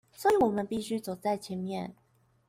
[0.13, 1.93] 所以我們必須走在前面